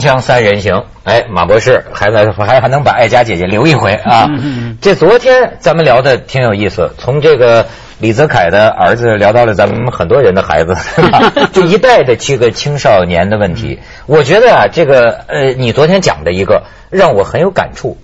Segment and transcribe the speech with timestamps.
[0.00, 4.28] 锵三人行，哎，马博士还在还还能把爱佳姐姐留一回啊！
[4.80, 7.66] 这昨天咱们聊的挺有意思，从这个
[7.98, 10.74] 李泽楷的儿子聊到了咱们很多人的孩子，
[11.52, 13.78] 就一代的这个青少年的问题。
[14.06, 17.98] 我觉得啊，这个呃，你昨天讲的一个让我很有感触，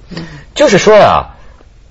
[0.54, 1.36] 就是说啊，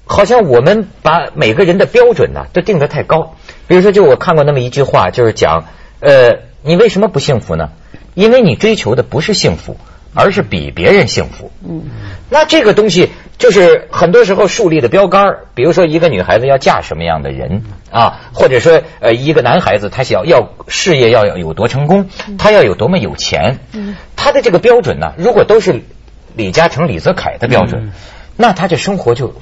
[0.05, 3.35] 好像我们把每个人的标准呢都定得太高。
[3.67, 5.65] 比如说，就我看过那么一句话，就是讲
[5.99, 7.69] 呃，你为什么不幸福呢？
[8.13, 9.75] 因为你追求的不是幸福，
[10.15, 11.51] 而是比别人幸福。
[11.63, 11.83] 嗯，
[12.29, 23.59] 那这个东西就是很多时候树立的标杆比如说，一个女孩子要嫁什么样的人啊，或者说呃，一个男孩子他想要事业要有多成功，他要有多么有钱。
[23.73, 25.81] 嗯，他的这个标准呢，如果都是
[26.35, 27.91] 李嘉诚、李泽楷的标准，
[28.37, 29.35] 那他这生活就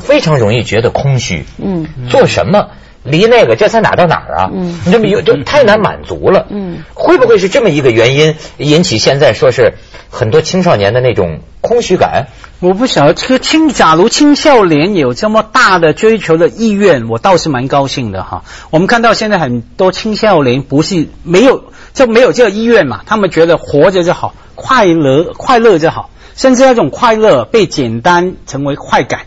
[0.00, 1.44] 非常容易觉得空虚。
[1.58, 2.70] 嗯，做什么？
[3.02, 4.50] 离那个这才哪到哪儿啊？
[4.52, 6.46] 嗯，你这么有就太难满足了。
[6.50, 9.74] 嗯，会不会是这么一个原因引起现在说是
[10.10, 12.26] 很多青少年的那种空虚感？
[12.60, 18.44] 我不晓得，这个青假如青少年有这么大的追求的意愿，我倒是蛮高兴的哈。
[18.68, 29.20] 我们看到现在很多青少年不是没有就没有这个意愿嘛，他们觉得活着就好，快乐快乐就好，甚至那种快乐被简单成为快感，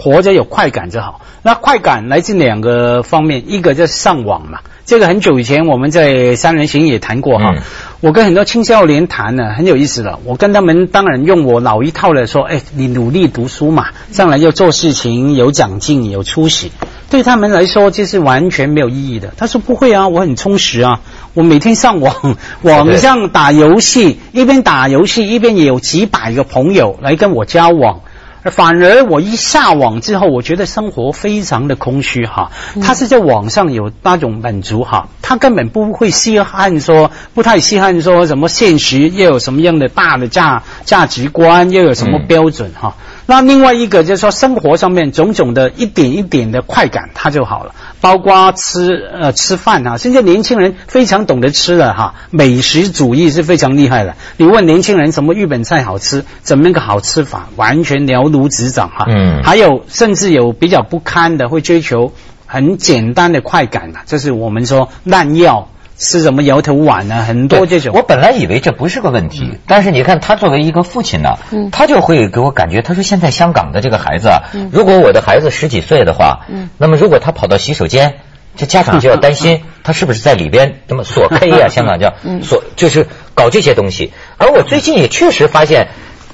[0.00, 1.20] 活着有快感就好。
[1.42, 7.54] 那快感来自两个方面，一个就是上网嘛，这个很久以前我们在三人行也谈过哈。
[8.00, 10.18] 我跟很多青少年谈呢，很有意思的。
[10.24, 16.72] 我跟他们当然用我老一套的说，哎，你努力读书嘛，将来要做事情，有长进，有出息。
[17.08, 19.32] 对他们来说，这是完全没有意义的。
[19.36, 21.00] 他说不会啊，我很充实啊，
[21.32, 28.00] 我每天上网， 网上打游戏，一边打游戏一边也有几百个朋友来跟我交往。
[28.44, 32.50] 反而我一下网之后，我觉得生活非常的空虚哈。
[32.82, 42.96] 他是在网上有那种满足哈，他根本不会稀罕说，不太稀罕说什么现实又有什么样的大的价价值观，又有什么标准哈。
[43.30, 47.76] 那另外一个就是说，生活上面种种的一点一点的快感，它就好了。
[48.00, 54.16] 包括吃呃吃饭啊，现在年轻人非常懂得吃了哈，美食主义是非常厉害的。
[54.36, 59.04] 你问年轻人什么日本菜好吃，怎么个好吃法，完全了如指掌哈。
[59.08, 59.44] 嗯。
[59.44, 62.12] 还有甚至有比较不堪的，会追求
[62.46, 65.68] 很简单的快感的，这是我们说滥药。
[66.00, 67.22] 吃什么摇头丸呢？
[67.22, 67.94] 很多这种。
[67.94, 71.36] 我本来以为这不是个问题，但是你看他作为一个父亲呢，
[71.70, 76.46] 他就会给我感觉，他说现在香港的这个孩子啊，如果我的孩子十几岁的话，
[76.78, 78.14] 那么如果他跑到洗手间，
[78.56, 84.12] 这家长就要担心他是不是在里边什么锁 K 啊， 香港叫锁，就是搞这些东西。
[84.38, 85.88] 而我最近也确实发现，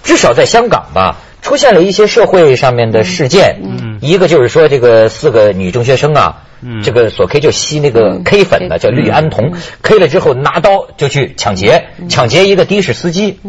[0.04, 1.16] 至少在香港吧。
[1.43, 3.60] 出现了一些社会上面的事件，
[4.00, 6.43] 一个就是说这个四个女中学生啊，
[6.82, 9.52] 这个索 K 就吸那个 K 粉的，叫氯胺酮
[9.82, 13.40] ，K 了之后拿刀就去抢劫，抢劫一个的士司机，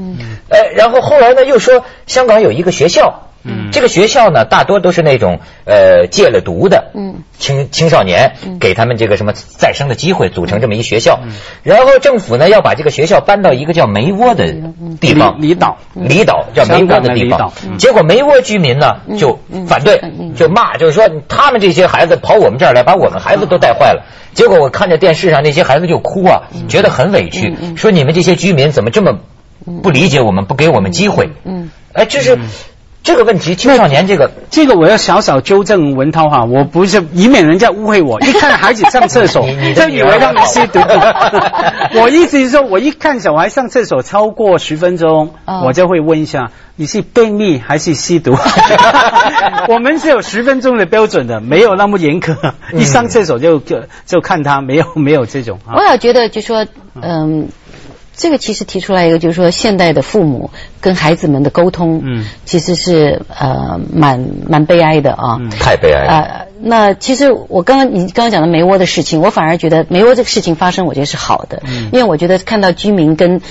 [0.50, 3.27] 哎，然后后来呢又说香港有一个学校。
[3.47, 11.19] 嗯，这个学校呢，大多都是那种呃戒了毒的，嗯，青青少年，给他们这个什么再生的机会，组成这么一学校。
[11.63, 14.46] 然后政府呢要把这个学校搬到一个叫梅窝的
[15.00, 17.52] 地方，离岛，离岛叫梅窝的地方。
[17.78, 20.02] 结果梅窝居民呢就反对，
[20.36, 24.03] 就骂，就是说他们这些孩子跑我们这儿来，把我们孩子都带坏了。
[24.34, 29.19] 结果我看着电视上那些孩子就哭啊，觉得很委屈，说你们这些居民怎么这么
[29.81, 31.30] 不理解我们，不给我们机会？
[31.44, 32.38] 嗯，哎，就是。
[33.07, 40.79] 这个问题，青少年这个，这个我要小小纠正文涛哈，我不是以免人家误会我，一看孩子上厕所 就以为他们吸毒。
[42.01, 45.35] 我意思是说，我一看小孩上厕所超过十分钟，
[45.66, 48.35] 我就会问一下，你是便秘还是吸毒？
[49.69, 52.35] 我们是有十分钟的标准的，没有那么严苛，
[52.74, 55.59] 一上厕所就就就看他，没有没有这种。
[55.74, 56.66] 我也觉得就说，
[57.01, 57.47] 嗯。
[58.18, 60.50] 这个其实提出来一个，就是说现代的父母
[60.82, 66.12] 跟孩子们的沟通，嗯，其实是呃蛮蛮悲哀的啊，太悲哀了。
[66.12, 73.42] 呃那其实我刚刚你刚刚讲的梅窝的事情，我反而觉得梅窝这个事情发生，我觉得是好的，嗯，因为我觉得看到居民跟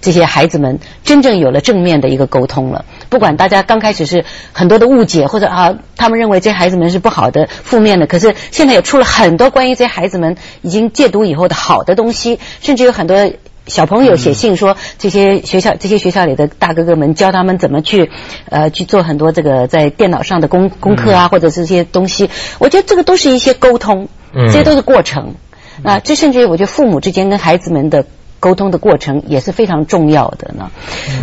[0.00, 13.32] 这些孩子们真正有了正面的一个沟通了，不管大家刚开始是很多的误解或者啊，他们认为这孩子们是不好的、负面的，可是现在也出了很多关于这些孩子们已经戒毒以后的好的东西，甚至有很多。
[13.66, 18.10] 小朋友写信说，这些学校这些学校里的大哥哥们教他们怎么去，
[18.48, 22.28] 呃，去做很多这个在电脑上的功功课啊，或者这些东西。
[22.58, 25.34] 我觉得这个都是一些沟通，这些都是过程。
[25.82, 28.04] 啊，这甚至我觉得父母之间跟孩子们的
[28.40, 30.70] 沟通的过程也是非常重要的呢。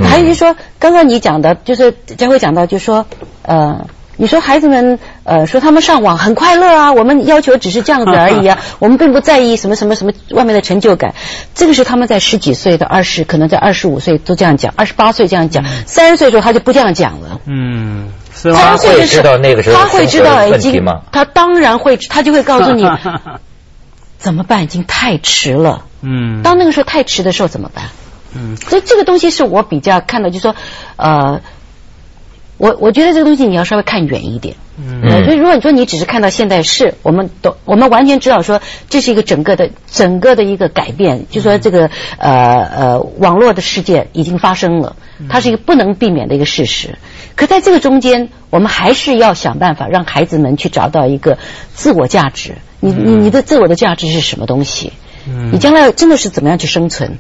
[0.04, 3.06] 还有就是说，刚刚你讲的，就是佳慧讲到，就是说，
[3.44, 3.86] 呃，
[4.22, 11.16] 你说孩子们呃说他们上网很快乐啊，我们要求只是这样子而已啊， 我们并不在意什么什么什么外面的成就感。
[11.56, 17.40] 这个是他们在十几岁到二十，可能在二十五岁都这样讲，二十八岁这样讲，三十岁的时候他就不这样讲了。
[17.46, 18.12] 嗯，
[18.54, 22.86] 他会知道那个时候他会知道已经，他当然会，他就会告诉你
[24.20, 25.86] 怎么办，已经太迟了。
[26.02, 27.86] 嗯，当那个时候太迟的时候怎么办？
[28.36, 30.56] 嗯，所以这个东西是我比较看到，就是说，
[30.98, 31.40] 呃。
[32.60, 44.98] 我我觉得这个东西你要稍微看远一点，嗯，所以如果你说你只是看到现在是，我们都我们完全知道说这是一个整个的整个的一个改变，就说这个呃呃网络的世界已经发生了，
[45.30, 46.98] 它是一个不能避免的一个事实。
[47.36, 51.38] 可在这个中间，我们还是要想办法让孩子们去找到一个
[51.74, 52.56] 自我价值。
[52.82, 54.92] 你你你的自我的价值是什么东西？
[55.26, 57.18] 嗯，你将来真的是怎么样去生存？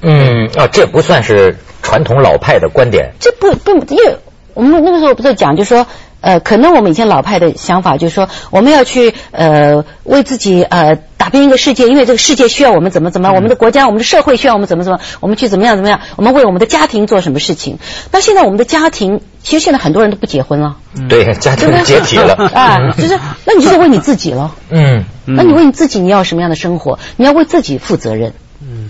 [0.00, 3.12] 嗯啊，这不算是传统老派的观点。
[3.20, 4.16] 这不不因为。
[4.58, 5.86] 我们那个时候不是讲，就说，
[6.20, 17.78] 呃，可能我们以前老派的想法就是说，我们要去呃为自己呃打拼一个世界，因为这个世界需要我们怎么怎么，我们的国家、我们的社会需要我们怎么怎么，我们去怎么样怎么样，我们为我们的家庭做什么事情。
[18.10, 20.74] 那现在我们的家庭，其实现在很多人都不结婚了，
[21.08, 25.04] 对，家庭解 体了啊，就是那你就是为你自己了，嗯，
[25.36, 26.98] 那你为你自己，你要什么样的生活？
[27.16, 28.32] 你要为自己负责任。
[28.60, 28.88] 嗯。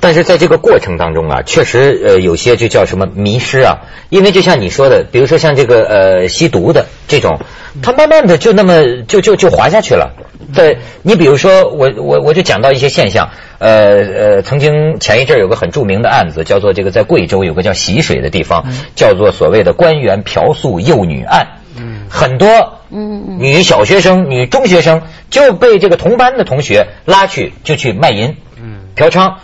[0.00, 7.38] 但是在这个过程当中啊，确实呃有些就叫什么迷失啊，因为就像你说的，比如说像这个呃吸毒的这种，
[7.82, 10.12] 他慢慢的就那么就就就滑下去了。
[10.54, 18.64] 对，你比如说我我我就讲到一些现象，呃呃，曾经前一阵有个很著名的案子，叫做这个在贵州有个叫习水的地方，
[18.96, 21.46] 叫做所谓的官员嫖宿幼女案，
[22.08, 28.34] 很多女小学生、女中学生就被这个同班的同学拉去就去卖淫、
[28.96, 29.34] 嫖娼。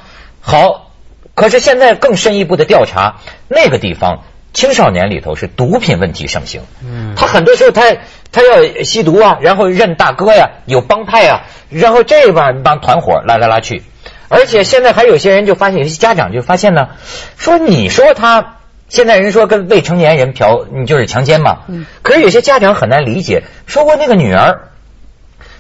[0.49, 0.93] 好，
[1.35, 3.17] 可是现在更深一步的调查，
[3.49, 4.23] 那个地方
[4.53, 6.63] 青少年里头是毒品问题盛行。
[6.85, 7.97] 嗯，他很多时候他
[8.31, 13.83] 他要吸毒啊，然后认大哥呀，有帮派啊，然后这帮帮团伙拉来拉去，
[14.29, 16.91] 而且现在还有些人就发现，有些家长就发现呢，
[17.37, 18.59] 说你说他
[18.89, 21.63] 现在人说跟未成年人嫖，你就是强奸嘛。
[21.67, 24.69] 嗯，可是有些家长很难理解，说我那个女儿，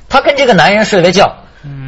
[0.08, 1.38] 她跟这个男人睡了觉。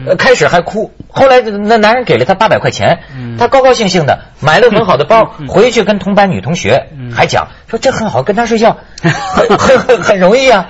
[0.06, 3.00] 呃，开始还哭，后来那男人给了他八百块钱，
[3.38, 10.68] 他高高兴兴的买了很好的包，回去跟同班女同学还讲说这很好，跟他睡觉很很很容易啊。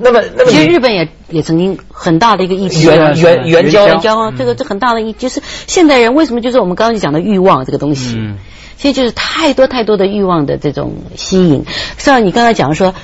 [0.00, 8.16] 那么，那么其实日本也也曾经很大的一个议题，援援援交援交啊，这个这很大的一就是现代人为什么就是我们刚刚讲的欲望这个东西，
[8.76, 11.64] 其实就是太多太多的欲望的这种吸引，
[11.98, 12.94] 像你刚才讲说。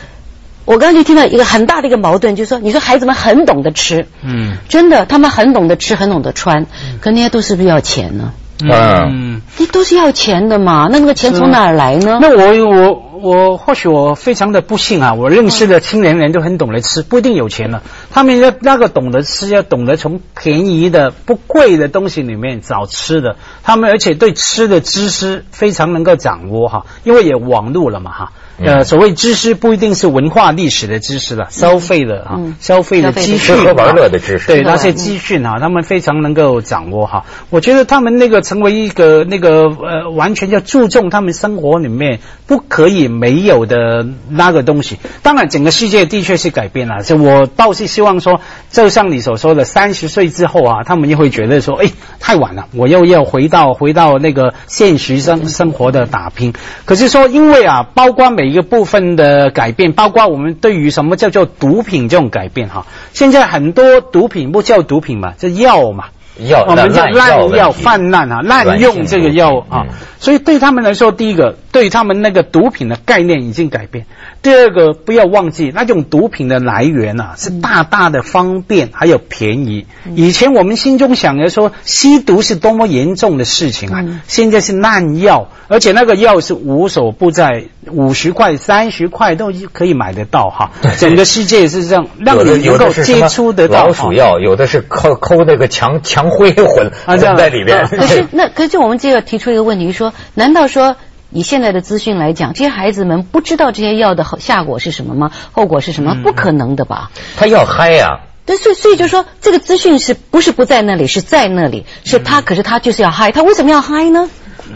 [0.69, 6.67] 我刚刚就听到一个很大的一个矛盾，就是说，你说孩子们很懂得吃，嗯，真的，他们很懂得吃，很懂得穿，
[7.01, 8.33] 可那些都是不是要钱呢？
[8.61, 12.19] 嗯，那都是要钱的嘛，那那个钱从哪儿来呢？
[12.21, 28.33] 那我我我或许我非常的不幸啊，我认识的青年人都很懂得吃，不一定有钱了，他们要那个懂得吃，要懂得从便宜的不贵的东西里面找吃的，他们而且对吃的知识非常能够掌握哈，因为也网络了嘛哈。
[28.61, 37.25] 呃，所谓知识不一定是文化历史的知识了，消费的啊，消费的资讯，和玩乐的知识，对那些资讯啊，他们非常能够掌握哈。
[37.51, 42.19] 我觉得他们那个成为一个那个呃，完全要注重他们生活里面
[42.49, 44.99] 不可以没有的那个东西。
[45.23, 47.03] 当然，整个世界的确是改变了。
[47.03, 48.41] 就我倒是希望说，
[48.71, 51.91] 就像你所说的，三十岁之后啊，他们又会觉得说，哎，
[52.21, 56.53] 太晚了，我又要回到回到那个现实生生活的打拼。
[56.85, 62.87] 可是说，因为啊，包括每一个部分的改变，包括我们对于什么叫做毒品这种改变哈。
[63.13, 66.07] 现在很多毒品不叫毒品嘛，叫药嘛。
[66.39, 69.87] 药，我们叫滥药泛滥啊，滥用这个药啊。
[70.21, 74.07] 所以对他们来说，第一个，对他们那个毒品的概念已经改变。
[74.43, 79.87] 第二个，不要忘记那种毒品的来源啊，是大大的方便还有便宜。
[80.17, 90.73] 以前我们心中想着说吸毒是多么严重的事情啊，现在是滥药，而且那个药是无所不在，五十块、三十块都可以买得到哈。
[90.99, 93.87] 整个世界是这样，让你能够接触得到。
[93.87, 97.87] 老鼠药有的是抠抠那个强强灰混混在里边。
[97.89, 100.97] 可是那可是我们就要提出一个问题说，难道说？
[101.31, 105.31] 以现在的资讯来讲，这些孩子们不知道这些药的下果是什么吗？
[105.53, 106.17] 后果是什么？
[106.25, 107.11] 不可能的吧？
[107.37, 108.21] 他要嗨呀！
[108.47, 111.07] 对，所以所以就说，这个资讯是不是不在那里？
[111.07, 114.31] 是在那里，是他，可是他就是要嗨，他为什么要嗨呢？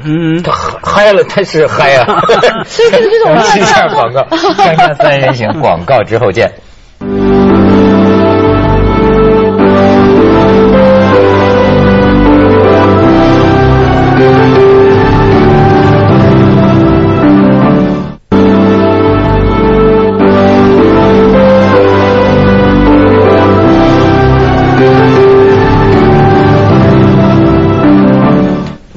[0.05, 2.23] 嗯，他嗨了，他是嗨啊！
[2.69, 6.53] 所以这个就是我们 一下广告，锵锵三人行广告之后见。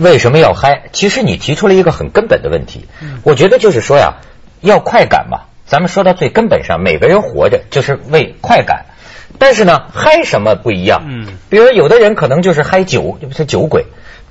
[0.05, 0.83] 为什么要嗨？
[0.91, 2.85] 其实你提出了一个很根本的问题，
[3.23, 4.17] 我觉得就是说呀，
[4.61, 5.39] 要快感嘛。
[5.65, 8.85] 咱们说到最根本上，每个人活着就是为快感。
[9.39, 11.01] 但是呢，嗨什么不一样？
[11.07, 13.85] 嗯，比如有的人可能就是嗨酒，就是酒鬼；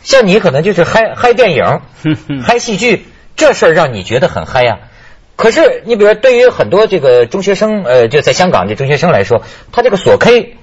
[0.04, 1.80] 像你可能就是嗨嗨电影、
[2.44, 3.04] 嗨戏剧，
[3.34, 4.78] 这事儿让你觉得很嗨呀。
[5.34, 10.56] 可是你比如对于很多这个中学生，呃，就在香港这中学生来说，他这个锁 K，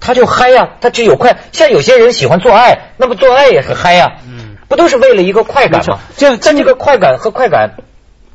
[0.00, 1.38] 他就嗨呀，他只有快。
[1.52, 4.39] 像有些人喜欢做爱，那么做爱也是嗨呀，嗯，
[4.70, 5.98] 不都是为了一个快感吗？
[6.16, 7.72] 这样，但这个快感和快感。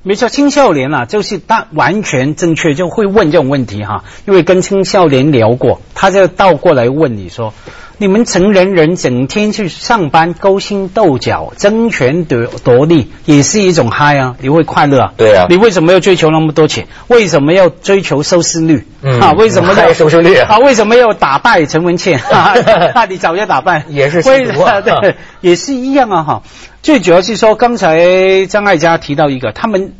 [0.03, 4.03] 没错，青少年啊，就是他完全正确，就会问这种问题哈。
[4.27, 7.53] 因为跟青少年聊过，他就倒过来问你说：
[7.97, 14.35] 你们成年人整天去上班，勾心斗角、争权夺夺利，也是一种嗨啊？
[14.41, 15.13] 你会快乐啊？
[15.15, 15.47] 对啊。
[15.49, 16.87] 你为什么要追求那么多钱？
[17.07, 18.85] 为什么要追求收视率？
[19.21, 19.31] 啊？
[19.37, 20.57] 为什么要收视率 啊？
[20.59, 22.19] 为什么要打败陈文茜？
[22.93, 24.45] 那你早就打败，也是为
[24.83, 26.43] 对，也是一样啊哈。
[26.83, 29.93] 最主要是说，刚才张爱嘉提到一个，他们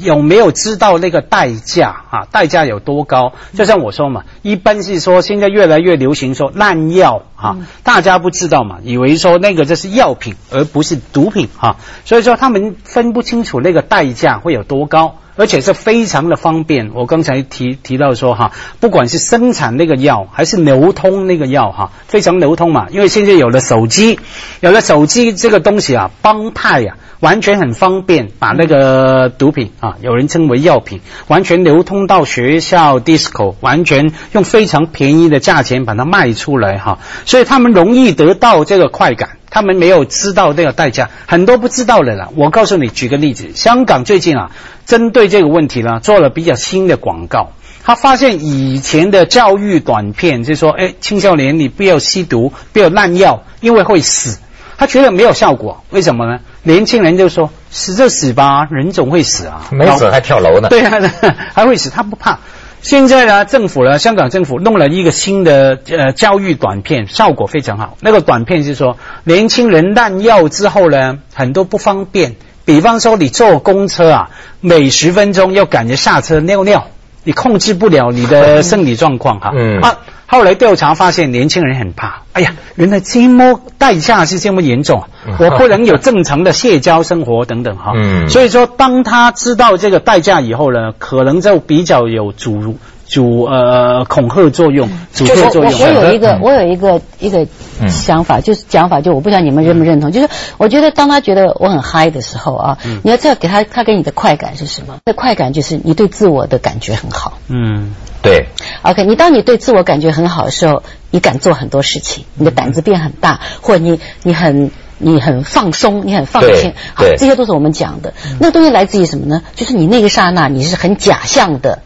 [0.00, 2.26] 有没有知道那个代价啊？
[2.30, 3.32] 代价有多高？
[3.54, 15.16] 就像我说嘛，一般是说现在越来越流行说滥药啊，大家不知道嘛，以为说那个这是药品而不是毒品啊，所以说他们分不清楚那个代价会有多高。
[15.38, 16.92] 而且是非常的方便。
[16.94, 22.86] 我刚才提提到说哈，不管是生产那个药还是流通那个药哈，非常流通嘛。
[22.90, 24.18] 因为现在有了手机，
[24.60, 39.30] 有了手机这个东西啊，帮派呀，完全很方便，把那个毒品啊，有人称为药品，完全流通到学校 disco，完全用非常便宜的价钱把它卖出来哈，所以他们容易得到这个快感。
[39.48, 42.30] 他们没有知道这个代价，很多不知道的了。
[42.36, 44.50] 我告诉你，举个例子，香港最近啊，
[44.84, 47.52] 针对这个问题呢，做了比较新的广告。
[47.82, 54.40] 他发现以前的教育短片，就说，哎，青少年你不要吸毒，不要滥药，因为会死。
[54.76, 56.40] 他觉得没有效果，为什么呢？
[56.66, 60.68] 年轻人就说，死就死吧，人总会死啊，没死还跳楼呢。
[60.68, 60.98] 对啊，
[61.54, 62.40] 还会死，他不怕。
[62.82, 67.96] 现在呢，政府呢，香港政府弄了一个新的呃教育短片，效果非常好。
[68.00, 72.34] 那个短片是说，年轻人滥药之后呢，很多不方便。
[72.64, 74.30] 比方说，你坐公车啊，
[74.60, 76.88] 每十分钟要赶着下车尿尿，
[77.22, 79.52] 你控制不了你的 生理状况哈。
[79.56, 79.78] 嗯。
[79.80, 82.22] 啊，后来调查发现，年轻人很怕。
[82.32, 85.04] 哎呀，原来这么代价是这么严重，
[85.38, 87.92] 我不能有正常的社交生活等等哈。
[87.96, 95.72] 嗯，所以说，当他知道这个代价以后呢，可能就比较有主主呃恐吓作用，阻吓作用。
[95.80, 97.46] 我有一个我有一个一个
[97.88, 104.96] 想法，就是讲法，就我不知道你们认不认同，就是我觉得当他觉得我很嗨的时候啊，你要知道给他他给你的快感是什么？
[105.04, 107.38] 那快感就是你对自我的感觉很好。
[107.48, 108.46] 嗯，对。
[108.82, 110.82] OK，你当你对自我感觉很好的时候。
[111.12, 118.12] 你敢做很多事情，你的胆子变很大，或者你你很你很放松，你很放心，好，这些都是我们讲的。
[118.38, 119.40] 那东西来自于什么呢？
[119.54, 121.85] 就是你那个刹那，你是很假象的，嗯，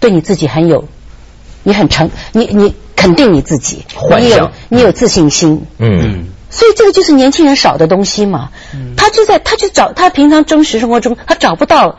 [0.00, 0.88] 对你自己很有，
[1.62, 3.84] 你很诚，你你肯定你自己，
[4.18, 8.50] 你有你有自信心，嗯，所以这个就是年轻人少的东西嘛。
[8.96, 11.96] 他就在他去找他平常真实生活中他找不到。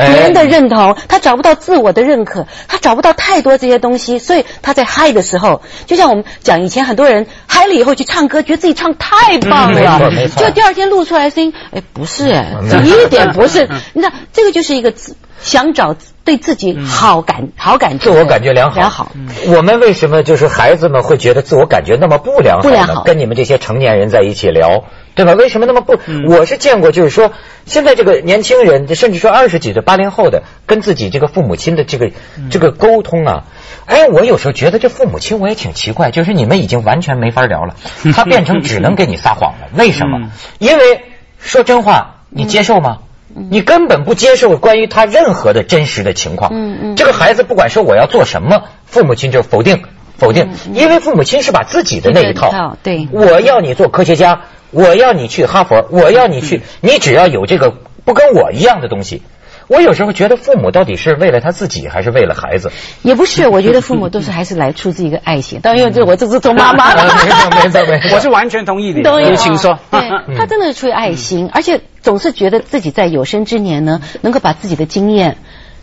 [0.00, 9.98] 别人的认同，他找不到自我的认可，他找不到太多这些东西，所以他在嗨的时候，就像我们讲以前很多人嗨了以后去唱歌，觉得自己唱太棒了，
[10.36, 12.54] 就第二天录出来声音，哎，不是哎，
[12.84, 14.94] 一点不是，你知道这个就是一个
[15.40, 15.96] 想找
[16.28, 19.12] 对自己好感好感自我感觉良好良好。
[19.46, 22.62] 我们为什么就是孩子们会觉得自我感觉那么不良好？
[22.62, 24.84] 不良好，跟你们这些成年人在一起聊。
[25.14, 25.32] 对吧？
[25.32, 25.98] 为什么那么不？
[26.28, 27.32] 我是见过，就是说，
[27.66, 32.12] 现在这个年轻人，甚至说二十几的八零后的，跟自己这个父母亲的这个
[32.50, 33.44] 这个沟通啊，
[33.86, 37.74] 哎，我有时候觉得这父母亲我也挺奇怪，就是你们已经完全没法聊了，
[38.14, 39.66] 他变成只能给你撒谎了。
[39.76, 40.30] 为什么？
[40.60, 41.02] 因为
[41.40, 42.98] 说真话，你接受吗？
[43.34, 46.50] 你根本不接受关于他任何的真实的情况。
[46.52, 46.96] 嗯嗯。
[46.96, 49.82] 这个孩子不管说我要做什么，父母亲就否定
[50.16, 54.40] 否定，因为父母亲是把自己的那一套，对，我要你做科学家。
[54.70, 57.72] 我要你去哈佛，我要你去，你只要有这个
[58.04, 59.22] 不跟我一样的东西。
[59.68, 62.72] 我有时候觉得父母到底是为了他自己，还是为了孩子？
[63.02, 65.60] 也不是，我觉得父母都是还是来出自一个爱心。
[65.60, 69.20] 当然，这我这是做妈妈的，没错没错，我是完全同意的。
[69.20, 69.78] 你，请说。
[69.90, 70.00] 对
[70.36, 75.36] 他真的是出于爱心，而且总是觉得自己在有生之年呢，能够把自己的经验。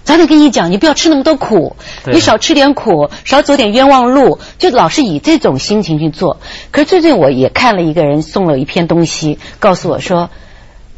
[0.03, 1.75] 早点跟你讲，你不要吃那么多苦，
[2.05, 6.39] 你少吃点苦，少走点冤枉路，就老是以这种心情去做。
[6.71, 10.31] 可是最近我也看了一个人送了一篇东西，告诉我说。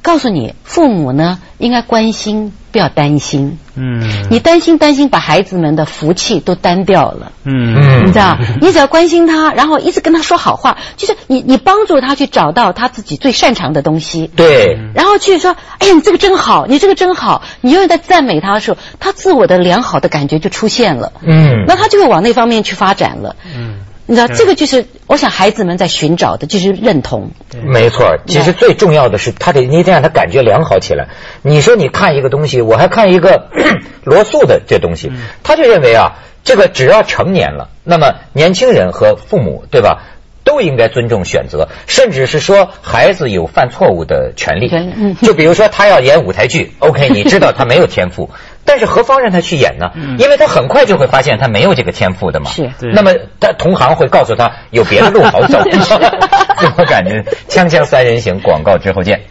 [0.07, 3.59] 告诉你，父母呢应该关心，不要担心。
[3.75, 7.33] 嗯你担心担心，把孩子们的福气都担掉了。
[7.43, 14.31] 嗯你知道，你只要关心他，然后一直跟他说好话，就是你你帮助他去找到他自己最擅长的东西。
[14.33, 23.35] 对，然后去说，哎呀，你这个真好，你这个真好，你永远在赞美他的时候，他自我的良好的感觉就出现了，嗯那他就会往那方面去发展了。
[23.53, 27.31] 嗯你知道，这个就是我想孩子们在寻找的，就是认同。
[27.63, 31.09] 没错，其实最重要的是，他得你得让他感觉良好起来。
[31.41, 33.49] 你说你看一个东西，我还看一个
[34.03, 35.11] 罗素的这东西，
[35.43, 40.03] 他就认为啊，这个只要成年了，那么年轻人和父母，对吧？
[40.47, 45.15] 都应该尊重选择，甚至是说孩子有犯错误的权利权利嗯。
[45.21, 48.31] 就比如说他要演舞台剧，OK， 你知道他没有天赋，
[48.65, 49.91] 但是何方让他去演呢？
[50.17, 52.49] 因为他很快就会发现他没有这个天赋的嘛。
[52.49, 55.59] 是那么他同行会告诉他有别的路好走。
[56.77, 57.11] 我感觉
[57.47, 59.21] 《锵锵三人行》广告之后见。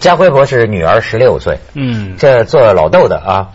[0.00, 3.48] 家辉博士女儿十六岁，嗯这做老豆的啊，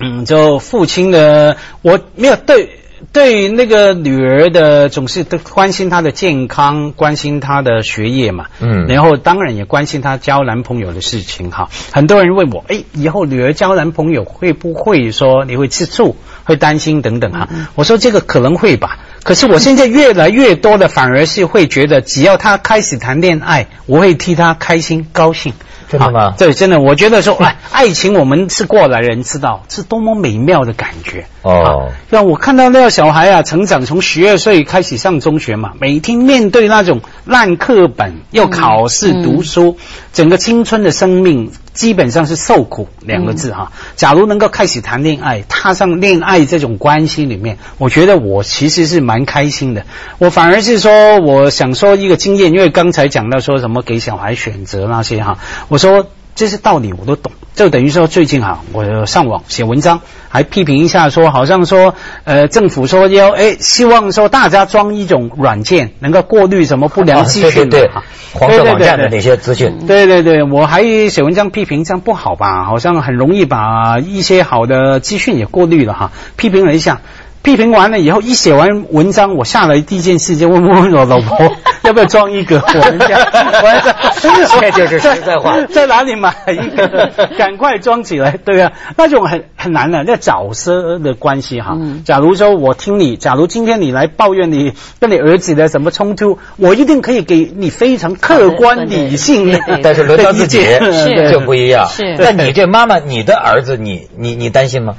[0.00, 2.80] 嗯，就父亲的，我没有对
[3.12, 11.68] 对那个女儿的总是都关心她的健康，关心她的学业嘛，嗯然后当然也关心她交男朋友的事情哈。
[11.92, 17.48] 很多人问我，哎，以后女儿交男朋友会不会说你会吃醋，会担心等等哈？
[17.74, 18.98] 我说这个可能会吧。
[19.22, 25.52] 可是我现在越来越多的反而是会觉得，只要她开始谈恋爱，我会替她开心高兴。
[25.90, 26.20] 真的吗？
[26.20, 31.26] 啊对，真的，我觉得说， 哎，爱情我们是过来人知道是多么美妙的感觉。
[31.42, 31.90] 哦。
[31.90, 39.22] 啊让我看到那个小孩啊，成长从十二岁开始上中学嘛，每天面对那种烂课本，要考试嗯。
[39.22, 39.76] 读书，
[40.12, 43.72] 整个青春的生命基本上是受苦两个字哈。
[43.96, 49.86] 假如能够开始谈恋爱，踏上恋爱这种关系里面，我觉得我其实是蛮开心的。
[50.18, 55.38] 我反而是说，我想说一个经验，因为刚才讲到说什么给小孩选择那些哈，
[55.68, 56.06] 我说。
[56.40, 60.00] 这些道理我都懂，就等于说最近哈，我上网写文章，
[60.30, 69.86] 还批评一下说，好像说，呃，政府说要，哎，希望说大家装一种软件，能够过滤什么不良资讯、啊对对对哈黄色网站的那些资讯。
[69.86, 72.64] 对对对，我还写文章批评这样不好吧？
[72.64, 76.12] 好像很容易把一些好的资讯也过滤了哈。
[76.36, 77.02] 批评了一下，
[77.42, 81.50] 批评完了以后，一写完文章，我下来第一件事就问问我老婆
[81.82, 83.16] 要不要装一个我们家，
[83.62, 87.10] 我还在这就是实在话 在哪里买一个？
[87.38, 91.72] 赶快装起来，对啊，那种很很难的，那角色的关系哈。
[91.80, 101.88] 嗯假如说我听你，假如今天你来抱怨你跟你儿子的什么冲突，我一定可以给你非常客观理性的但是轮到自己是就不一样。
[101.88, 104.96] 是那你这妈妈，你的儿子，你你你担心吗？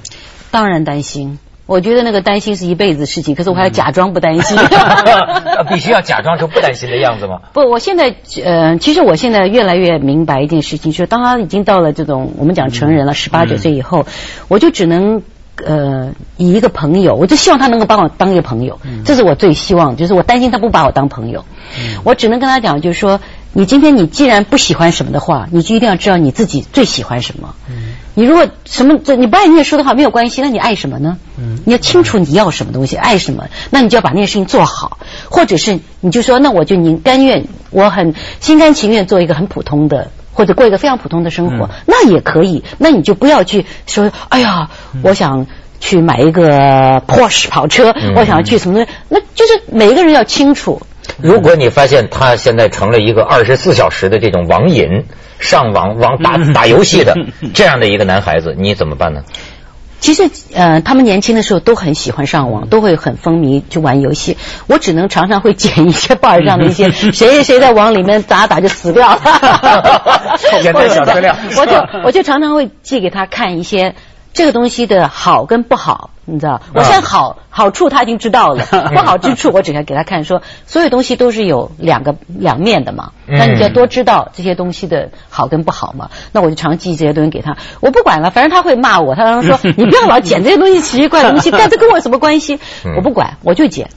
[0.49, 1.37] 当然担心，
[1.71, 4.57] 我觉得那个担心是一辈子的事情，可是我还要假装不担心。
[5.69, 7.39] 必须要假装出不担心的样子吗？
[7.53, 14.05] 不，我现在呃，其实我现在越来越明白一件事情，就是当他已经到了这种我们讲成人了，十八九岁以后，
[14.49, 15.23] 我就只能。
[15.63, 21.45] 呃，以一个朋友，我就希望他能够把我当一个朋友，这是我最希望，就是我担心他不把我当朋友，
[22.03, 23.19] 我只能跟他讲，就是说，
[23.53, 27.53] 你今天你既然不喜欢什么的话，你就一定要知道你自己最喜欢什么。
[28.13, 31.17] 你如果什么这你不爱你也说的话没有关系，那你爱什么呢？
[31.65, 40.11] 你要清楚你要什么东西，爱什么，那你就要把那件事情做好，或者是你就说，那我就宁甘愿，我很心甘情愿做一个很普通的。
[40.33, 42.63] 或者过一个非常普通的生活，那也可以。
[42.77, 44.69] 那你就不要去说，哎呀，
[45.03, 45.45] 我想
[45.81, 50.81] 去买一个 Porsche 跑车，我想去什么东西，那就是每一个人要清楚。
[51.17, 55.03] 如果你发现他现在成了一个二十四小时的这种网瘾、
[55.41, 57.15] 上网网打打游戏的
[57.53, 59.23] 这样的一个男孩子，你怎么办呢？
[59.99, 64.35] 其实，呃，他们年轻的时候都很喜欢上网，都会很风靡去玩游戏。
[64.65, 69.19] 我只能常常会捡一些报纸上的一些 谁谁谁在网里面打打就死掉了，
[70.63, 71.73] 简单小资料我就
[72.05, 73.93] 我就常常会寄给他看一些
[74.33, 76.61] 这个东西的好跟不好，你知道？
[76.73, 83.11] 我现在好好处他已经知道了， 不好之处我只能给他看说，所有东西都是有两个两面的嘛。
[83.27, 86.09] 那你就要多知道这些东西的好跟不好嘛。
[86.31, 92.59] 那我就常寄这些东西给他，我不管了，反正他会骂我，他常常说 你不要老捡这些东西奇奇怪的东西，但这跟我有什么关系？
[92.95, 93.89] 我不管，我就捡。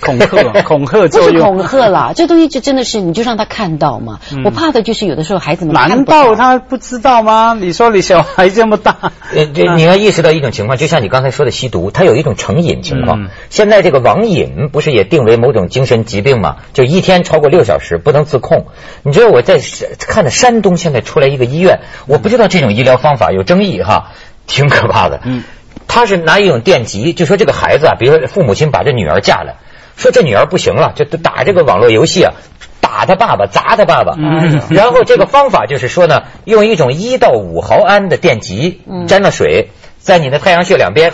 [0.00, 0.26] 恐吓，
[0.62, 1.40] 恐吓不是。
[1.40, 4.20] 恐吓啦， 这东西就真的是你就让他看到嘛。
[4.44, 7.56] 我怕的就是有的时候孩子们难道他不知道吗？
[7.60, 8.96] 你说你小孩这么大，
[9.34, 13.24] 呃，这你 要意识到一种情况，就像你刚才说的吸毒，它有一种成瘾情况。
[13.24, 16.56] 嗯现在这个网瘾不是也定为某种精神疾病吗？
[16.74, 18.66] 就一天超过六小时不能自控。
[19.02, 19.58] 你知道我在
[19.98, 24.12] 看的山东现在出来一个医院，我不知道这种医疗方法有争议哈，
[24.46, 25.20] 挺可怕的。
[25.24, 25.42] 嗯，
[25.88, 29.56] 他是拿一种电极，就说这个孩子啊，比如说父母亲把这女儿嫁来，
[29.96, 32.32] 说这女儿不行了，就打这个网络游戏啊。
[32.80, 41.12] 打他爸爸，砸他爸爸，嗯然后这个方法就是说呢，用一种一到五毫安的电极嗯沾了水，在你的太阳穴两边，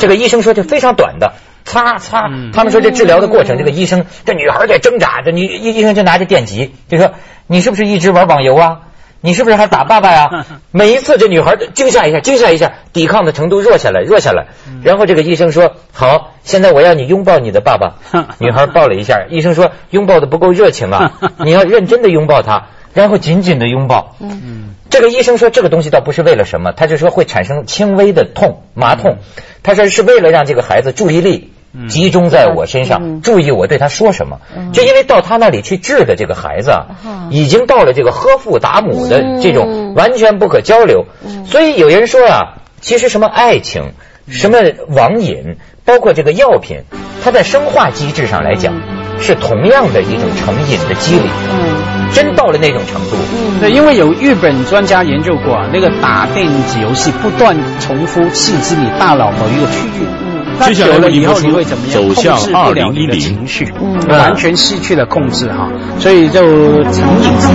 [0.00, 1.34] 这个医生说这非常短的，
[1.64, 2.50] 擦擦嗯。
[2.52, 7.12] 他们说这治疗的过程，这个医生这女孩在挣扎，这女医医生就拿着电极，就说
[7.46, 8.80] 你是不是一直玩网游啊？
[9.24, 10.44] 你是不是还打爸爸呀？
[10.70, 14.48] 每一次这女孩惊吓一下，惊吓一下，抵抗的程度弱下来，弱下来。
[14.82, 17.94] 然后这个医生说：“好，现在我要你拥抱你的爸爸。
[18.38, 29.16] ”女孩抱了一下，医生说：“拥抱的不够热情啊， 你要认真的拥抱他，然后紧紧的拥抱。”嗯这个医生说，这个东西倒不是为了什么，他就说会产生轻微的痛，麻痛。
[29.62, 31.53] 他说是为了让这个孩子注意力
[31.88, 33.20] 集中在我身上，嗯。
[33.22, 34.40] 注意我对他说什么。
[34.72, 36.86] 就因为到他那里去治的这个孩子啊，
[37.30, 39.94] 已经到了这个呵父打母的这种嗯。
[39.94, 41.06] 完全不可交流。
[41.46, 42.40] 所以有人说啊，
[42.80, 43.92] 其实什么爱情、
[44.28, 44.58] 什么
[44.88, 46.82] 网瘾，包括这个药品，
[47.22, 48.74] 它在生化机制上来讲，
[49.20, 51.28] 是同样的一种成瘾的机理。
[51.52, 51.94] 嗯。
[52.12, 53.16] 真到了那种程度，
[53.58, 60.23] 对，因为有日本专家研究过啊，那个打电子游戏不断重复刺激你大脑某一个区域，那
[60.60, 61.94] 接下来久了以后你会怎么样？
[62.08, 66.40] 走向控制不了你的2010情绪，嗯完全失去了控制哈，所以就
[66.84, 67.50] 成瘾性。